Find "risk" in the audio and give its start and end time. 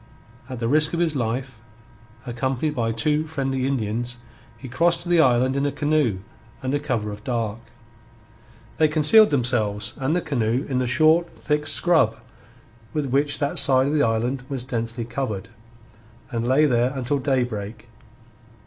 0.67-0.93